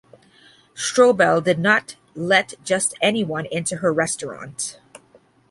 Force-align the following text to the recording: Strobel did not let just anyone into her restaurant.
Strobel 0.73 1.43
did 1.43 1.59
not 1.59 1.95
let 2.15 2.55
just 2.63 2.95
anyone 3.03 3.45
into 3.45 3.75
her 3.77 3.93
restaurant. 3.93 4.79